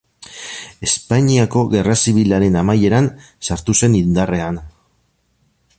Espainiako 0.87 1.61
Gerra 1.73 1.97
Zibilaren 2.05 2.59
amaieran 2.63 3.11
sartu 3.49 3.79
zen 3.83 3.99
indarrean. 4.01 4.63